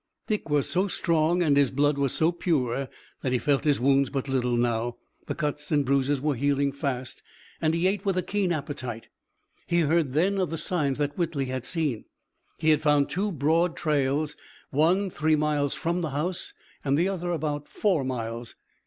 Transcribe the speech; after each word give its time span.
Dick 0.25 0.49
was 0.49 0.67
so 0.67 0.87
strong 0.87 1.43
and 1.43 1.55
his 1.55 1.69
blood 1.69 1.95
was 1.99 2.11
so 2.11 2.31
pure 2.31 2.89
that 3.21 3.31
he 3.33 3.37
felt 3.37 3.65
his 3.65 3.79
wounds 3.79 4.09
but 4.09 4.27
little 4.27 4.57
now. 4.57 4.97
The 5.27 5.35
cuts 5.35 5.71
and 5.71 5.85
bruises 5.85 6.19
were 6.19 6.33
healing 6.33 6.71
fast 6.71 7.21
and 7.61 7.75
he 7.75 7.85
ate 7.85 8.03
with 8.03 8.17
a 8.17 8.23
keen 8.23 8.51
appetite. 8.51 9.09
He 9.67 9.81
heard 9.81 10.13
then 10.13 10.39
of 10.39 10.49
the 10.49 10.57
signs 10.57 10.97
that 10.97 11.19
Whitley 11.19 11.45
had 11.45 11.65
seen. 11.65 12.05
He 12.57 12.71
had 12.71 12.81
found 12.81 13.11
two 13.11 13.31
broad 13.31 13.77
trails, 13.77 14.35
one 14.71 15.11
three 15.11 15.35
miles 15.35 15.75
from 15.75 16.01
the 16.01 16.09
house, 16.09 16.53
and 16.83 16.97
the 16.97 17.07
other 17.07 17.31
about 17.31 17.67
four 17.67 18.03
miles. 18.03 18.55